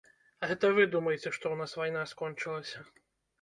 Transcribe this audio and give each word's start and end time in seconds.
Гэта 0.51 0.71
вы 0.77 0.85
думаеце, 0.95 1.19
што 1.19 1.35
ў 1.51 1.55
нас 1.61 1.75
вайна 1.81 2.01
скончылася. 2.15 2.83